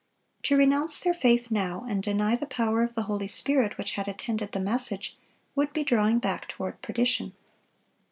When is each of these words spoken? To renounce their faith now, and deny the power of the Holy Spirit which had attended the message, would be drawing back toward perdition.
To 0.45 0.57
renounce 0.57 0.99
their 0.99 1.13
faith 1.13 1.51
now, 1.51 1.85
and 1.87 2.01
deny 2.01 2.35
the 2.35 2.47
power 2.47 2.81
of 2.81 2.95
the 2.95 3.03
Holy 3.03 3.27
Spirit 3.27 3.77
which 3.77 3.91
had 3.93 4.07
attended 4.07 4.51
the 4.51 4.59
message, 4.59 5.15
would 5.53 5.73
be 5.73 5.83
drawing 5.83 6.17
back 6.17 6.47
toward 6.47 6.81
perdition. 6.81 7.33